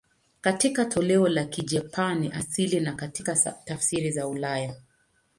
Katika 0.41 0.85
toleo 0.85 1.27
la 1.29 1.45
Kijapani 1.45 2.31
asili 2.31 2.79
na 2.79 2.93
katika 2.93 3.35
tafsiri 3.65 4.11
za 4.11 4.27
ulaya. 4.27 4.75